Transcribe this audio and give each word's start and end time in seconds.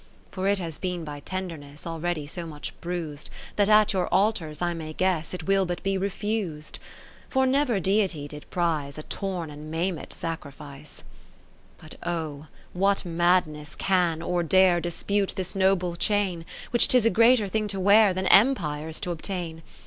For 0.31 0.47
it 0.47 0.57
has 0.57 0.79
been 0.79 1.03
by 1.03 1.19
tenderness 1.19 1.85
Already 1.85 2.25
so 2.25 2.47
much 2.47 2.73
bruis'd. 2.81 3.29
That 3.55 3.69
at 3.69 3.93
your 3.93 4.07
altars 4.07 4.59
I 4.59 4.73
may 4.73 4.93
guess 4.93 5.31
It 5.31 5.43
will 5.45 5.67
be 5.67 5.75
but 5.97 6.01
refus'd. 6.01 6.79
For 7.29 7.45
never 7.45 7.79
Deity 7.79 8.27
did 8.27 8.49
prize 8.49 8.97
A 8.97 9.03
torn 9.03 9.51
and 9.51 9.69
maimed 9.69 10.11
sacrifice. 10.11 11.03
But 11.77 11.97
oh! 12.01 12.47
what 12.73 13.05
madness 13.05 13.75
can 13.75 14.23
or 14.23 14.41
dare 14.41 14.81
Dispute 14.81 15.33
this 15.35 15.53
noble 15.55 15.95
chain, 15.95 16.45
20 16.71 16.71
Which 16.71 16.87
'tis 16.87 17.05
a 17.05 17.11
greater 17.11 17.47
thing 17.47 17.67
to 17.67 17.79
wear. 17.79 18.11
Than 18.11 18.25
empires 18.25 18.99
to 19.01 19.11
obtain 19.11 19.61